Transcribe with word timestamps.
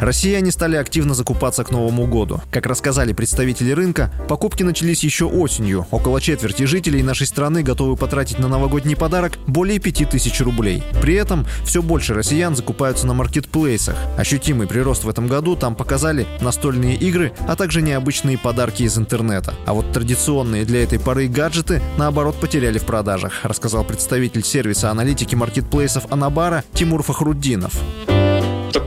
Россияне 0.00 0.50
стали 0.50 0.76
активно 0.76 1.12
закупаться 1.12 1.62
к 1.62 1.70
Новому 1.70 2.06
году. 2.06 2.40
Как 2.50 2.64
рассказали 2.64 3.12
представители 3.12 3.72
рынка, 3.72 4.10
покупки 4.28 4.62
начались 4.62 5.04
еще 5.04 5.26
осенью. 5.26 5.86
Около 5.90 6.22
четверти 6.22 6.62
жителей 6.62 7.02
нашей 7.02 7.26
страны 7.26 7.62
готовы 7.62 7.96
потратить 7.96 8.38
на 8.38 8.48
новогодний 8.48 8.96
подарок 8.96 9.34
более 9.46 9.78
5000 9.78 10.40
рублей. 10.40 10.82
При 11.02 11.14
этом 11.14 11.46
все 11.64 11.82
больше 11.82 12.14
россиян 12.14 12.56
закупаются 12.56 13.06
на 13.06 13.12
маркетплейсах. 13.12 13.94
Ощутимый 14.16 14.66
прирост 14.66 15.04
в 15.04 15.08
этом 15.08 15.28
году 15.28 15.54
там 15.54 15.74
показали 15.74 16.26
настольные 16.40 16.96
игры, 16.96 17.34
а 17.46 17.54
также 17.54 17.82
необычные 17.82 18.38
подарки 18.38 18.84
из 18.84 18.96
интернета. 18.96 19.52
А 19.66 19.74
вот 19.74 19.92
традиционные 19.92 20.64
для 20.64 20.82
этой 20.82 20.98
поры 20.98 21.28
гаджеты, 21.28 21.82
наоборот, 21.98 22.40
потеряли 22.40 22.78
в 22.78 22.84
продажах, 22.84 23.40
рассказал 23.42 23.84
представитель 23.84 24.44
сервиса 24.44 24.90
аналитики 24.90 25.34
маркетплейсов 25.34 26.10
Анабара 26.10 26.64
Тимур 26.72 27.02
Фахруддинов 27.02 27.74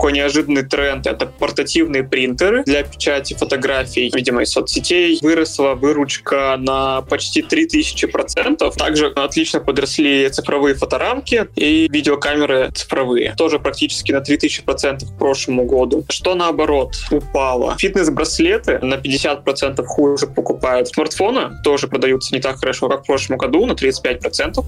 такой 0.03 0.17
неожиданный 0.17 0.63
тренд— 0.63 1.07
это 1.07 1.25
портативные 1.25 2.03
принтеры 2.03 2.63
для 2.66 2.84
печати 2.84 3.35
фотографий, 3.35 4.11
видимо, 4.13 4.44
из 4.44 4.52
соцсетей. 4.52 5.17
Выросла 5.21 5.75
выручка 5.75 6.57
на 6.59 7.03
почти 7.03 7.41
3000%. 7.41 8.70
Также 8.75 9.08
отлично 9.08 9.61
подросли 9.61 10.27
цифровые 10.27 10.75
фоторамки 10.75 11.47
и 11.55 11.88
видеокамеры 11.89 12.70
цифровые. 12.73 13.34
Тоже 13.38 13.59
практически 13.59 14.11
на 14.11 14.17
3000% 14.17 15.05
к 15.05 15.17
прошлому 15.17 15.63
году. 15.63 16.03
Что 16.09 16.35
наоборот 16.35 16.95
упало? 17.09 17.77
Фитнес-браслеты 17.80 18.80
на 18.80 18.95
50% 18.95 19.85
хуже 19.85 20.27
покупают. 20.27 20.89
Смартфоны 20.89 21.61
тоже 21.63 21.88
продаются 21.88 22.35
не 22.35 22.41
так 22.41 22.58
хорошо, 22.58 22.89
как 22.89 23.03
в 23.03 23.05
прошлом 23.05 23.38
году, 23.38 23.66
на 23.66 23.72
35%. 23.72 24.66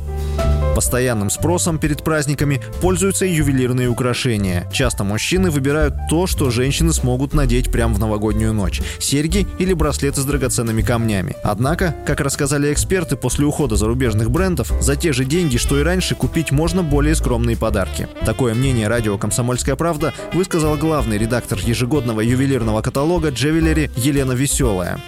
Постоянным 0.76 1.30
спросом 1.30 1.80
перед 1.80 2.04
праздниками 2.04 2.62
пользуются 2.82 3.26
и 3.26 3.34
ювелирные 3.34 3.88
украшения. 3.88 4.70
Часто 4.74 5.06
мужчины 5.06 5.50
выбирают 5.50 5.94
то, 6.10 6.28
что 6.28 6.52
женщины 6.52 6.92
смогут 6.92 7.34
надеть 7.34 7.72
прямо 7.72 7.94
в 7.94 8.00
новогоднюю 8.00 8.54
ночь. 8.54 8.82
Серьги 9.00 9.48
или 9.58 9.72
браслеты 9.72 10.20
с 10.20 10.26
драгоценными 10.26 10.82
камнями. 10.82 11.38
Однако, 11.44 11.96
как 12.06 12.20
рассказали 12.20 12.74
эксперты, 12.74 13.16
после 13.16 13.46
ухода 13.46 13.78
зарубежных 13.78 14.30
брендов, 14.30 14.74
за 14.82 14.98
те 14.98 15.14
же 15.14 15.24
деньги, 15.24 15.56
что 15.56 15.80
и 15.80 15.84
раньше, 15.84 16.14
купить 16.14 16.52
можно 16.52 16.84
более 16.84 17.16
скромные 17.16 17.56
подарки. 17.56 18.10
Такое 18.26 18.54
мнение 18.54 18.90
радио 18.90 19.18
«Комсомольская 19.18 19.78
правда» 19.78 20.14
высказал 20.34 20.76
главный 20.76 21.18
редактор 21.18 21.58
ежегодного 21.58 22.20
ювелирного 22.20 22.82
каталога 22.82 23.30
«Джевелери» 23.30 23.90
Елена 23.96 24.34
Веселая 24.34 25.00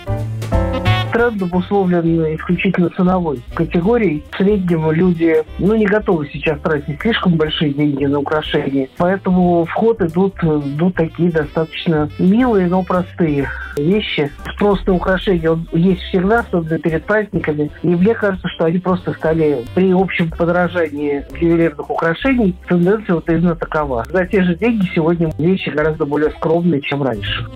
тренд 1.17 1.41
обусловлен 1.41 2.35
исключительно 2.35 2.91
ценовой 2.91 3.41
категорией. 3.55 4.23
В 4.31 4.37
среднем 4.37 4.91
люди 4.91 5.43
ну, 5.57 5.73
не 5.73 5.85
готовы 5.87 6.29
сейчас 6.31 6.59
тратить 6.59 7.01
слишком 7.01 7.37
большие 7.37 7.73
деньги 7.73 8.05
на 8.05 8.19
украшения. 8.19 8.87
Поэтому 8.97 9.65
в 9.65 9.71
ход 9.71 9.99
идут, 10.01 10.35
идут 10.43 10.93
такие 10.93 11.31
достаточно 11.31 12.07
милые, 12.19 12.67
но 12.67 12.83
простые 12.83 13.49
вещи. 13.77 14.31
Спрос 14.53 14.85
на 14.85 14.93
украшения 14.93 15.51
он 15.51 15.67
есть 15.71 16.01
всегда, 16.03 16.41
особенно 16.41 16.77
перед 16.77 17.03
праздниками. 17.05 17.71
И 17.81 17.87
мне 17.87 18.13
кажется, 18.13 18.47
что 18.49 18.65
они 18.65 18.77
просто 18.77 19.13
стали 19.13 19.65
при 19.73 19.91
общем 19.91 20.29
подорожании 20.29 21.25
ювелирных 21.39 21.89
украшений, 21.89 22.55
тенденция 22.67 23.15
вот 23.15 23.27
именно 23.27 23.55
такова. 23.55 24.05
За 24.11 24.23
те 24.27 24.43
же 24.43 24.55
деньги 24.55 24.87
сегодня 24.93 25.31
вещи 25.39 25.69
гораздо 25.69 26.05
более 26.05 26.29
скромные, 26.29 26.81
чем 26.81 27.01
раньше. 27.01 27.47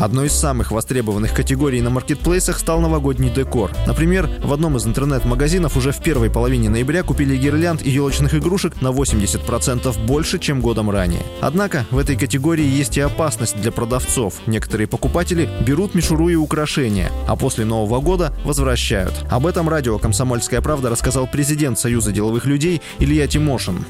Одной 0.00 0.28
из 0.28 0.32
самых 0.32 0.70
востребованных 0.70 1.34
категорий 1.34 1.82
на 1.82 1.90
маркетплейсах 1.90 2.58
стал 2.58 2.80
новогодний 2.80 3.28
декор. 3.28 3.70
Например, 3.86 4.30
в 4.42 4.50
одном 4.50 4.78
из 4.78 4.86
интернет-магазинов 4.86 5.76
уже 5.76 5.92
в 5.92 6.02
первой 6.02 6.30
половине 6.30 6.70
ноября 6.70 7.02
купили 7.02 7.36
гирлянд 7.36 7.84
и 7.84 7.90
елочных 7.90 8.34
игрушек 8.34 8.80
на 8.80 8.88
80% 8.88 10.06
больше, 10.06 10.38
чем 10.38 10.62
годом 10.62 10.88
ранее. 10.88 11.20
Однако 11.42 11.84
в 11.90 11.98
этой 11.98 12.16
категории 12.16 12.64
есть 12.64 12.96
и 12.96 13.02
опасность 13.02 13.60
для 13.60 13.72
продавцов. 13.72 14.36
Некоторые 14.46 14.86
покупатели 14.86 15.50
берут 15.66 15.94
мишуру 15.94 16.30
и 16.30 16.34
украшения, 16.34 17.12
а 17.28 17.36
после 17.36 17.66
Нового 17.66 18.00
года 18.00 18.32
возвращают. 18.42 19.12
Об 19.30 19.46
этом 19.46 19.68
радио 19.68 19.98
«Комсомольская 19.98 20.62
правда» 20.62 20.88
рассказал 20.88 21.26
президент 21.26 21.78
Союза 21.78 22.10
деловых 22.10 22.46
людей 22.46 22.80
Илья 23.00 23.26
Тимошин 23.26 23.84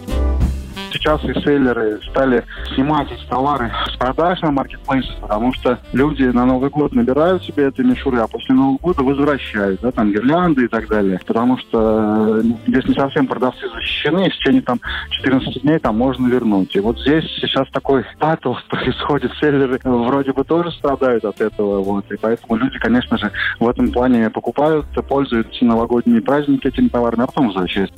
сейчас 1.00 1.24
и 1.24 1.32
селлеры 1.40 1.98
стали 2.10 2.44
снимать 2.74 3.10
эти 3.10 3.24
товары 3.26 3.72
с 3.86 3.96
продаж 3.96 4.40
на 4.42 4.50
маркетплейсах, 4.50 5.16
потому 5.20 5.52
что 5.54 5.78
люди 5.92 6.24
на 6.24 6.44
Новый 6.44 6.70
год 6.70 6.92
набирают 6.92 7.42
себе 7.42 7.68
эти 7.68 7.80
мишуры, 7.80 8.18
а 8.18 8.26
после 8.26 8.54
Нового 8.54 8.78
года 8.78 9.02
возвращают, 9.02 9.80
да, 9.80 9.90
там 9.90 10.12
гирлянды 10.12 10.64
и 10.64 10.68
так 10.68 10.88
далее. 10.88 11.18
Потому 11.26 11.58
что 11.58 12.40
здесь 12.66 12.84
не 12.86 12.94
совсем 12.94 13.26
продавцы 13.26 13.68
защищены, 13.68 14.26
и 14.26 14.30
в 14.30 14.36
течение 14.36 14.62
там 14.62 14.78
14 15.10 15.62
дней 15.62 15.78
там 15.78 15.96
можно 15.96 16.26
вернуть. 16.28 16.76
И 16.76 16.80
вот 16.80 16.98
здесь 17.00 17.24
сейчас 17.40 17.68
такой 17.70 18.04
батл 18.18 18.54
происходит, 18.68 19.32
селлеры 19.40 19.80
вроде 19.82 20.32
бы 20.32 20.44
тоже 20.44 20.70
страдают 20.72 21.24
от 21.24 21.40
этого, 21.40 21.82
вот, 21.82 22.10
и 22.12 22.16
поэтому 22.16 22.56
люди, 22.56 22.78
конечно 22.78 23.16
же, 23.16 23.32
в 23.58 23.68
этом 23.68 23.90
плане 23.90 24.28
покупают, 24.30 24.86
пользуются 25.08 25.64
новогодние 25.64 26.20
праздники 26.20 26.66
этими 26.66 26.88
товарами, 26.88 27.24
а 27.24 27.26
потом 27.26 27.48
возвращают. 27.48 27.92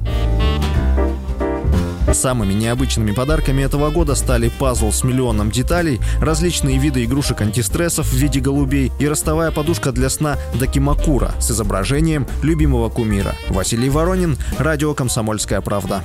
Самыми 2.12 2.53
необычными 2.53 3.12
подарками 3.12 3.62
этого 3.62 3.91
года 3.91 4.15
стали 4.15 4.49
пазл 4.49 4.93
с 4.93 5.03
миллионом 5.03 5.50
деталей, 5.50 6.00
различные 6.21 6.78
виды 6.78 7.05
игрушек 7.05 7.41
антистрессов 7.41 8.06
в 8.06 8.15
виде 8.15 8.41
голубей 8.41 8.93
и 8.99 9.09
ростовая 9.09 9.50
подушка 9.50 9.93
для 9.93 10.09
сна 10.11 10.37
Дакимакура 10.55 11.33
с 11.41 11.50
изображением 11.50 12.27
любимого 12.43 12.89
кумира. 12.91 13.34
Василий 13.49 13.91
Воронин, 13.91 14.37
радио 14.59 14.95
«Комсомольская 14.95 15.61
правда». 15.61 16.03